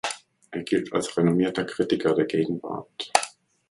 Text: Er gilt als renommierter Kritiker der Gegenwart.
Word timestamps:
Er 0.49 0.63
gilt 0.63 0.91
als 0.93 1.15
renommierter 1.15 1.63
Kritiker 1.63 2.15
der 2.15 2.25
Gegenwart. 2.25 3.11